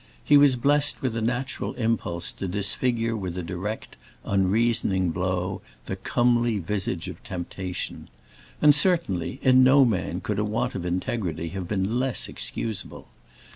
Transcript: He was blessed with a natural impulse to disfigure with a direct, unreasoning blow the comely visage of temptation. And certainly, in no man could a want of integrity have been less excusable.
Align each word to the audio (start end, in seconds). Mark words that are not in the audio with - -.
He 0.23 0.35
was 0.35 0.55
blessed 0.55 1.03
with 1.03 1.15
a 1.15 1.21
natural 1.21 1.75
impulse 1.75 2.31
to 2.31 2.47
disfigure 2.47 3.15
with 3.15 3.37
a 3.37 3.43
direct, 3.43 3.97
unreasoning 4.25 5.11
blow 5.11 5.61
the 5.85 5.95
comely 5.95 6.57
visage 6.57 7.07
of 7.07 7.21
temptation. 7.21 8.09
And 8.63 8.73
certainly, 8.73 9.37
in 9.43 9.63
no 9.63 9.85
man 9.85 10.19
could 10.19 10.39
a 10.39 10.43
want 10.43 10.73
of 10.73 10.87
integrity 10.87 11.49
have 11.49 11.67
been 11.67 11.99
less 11.99 12.27
excusable. 12.27 13.09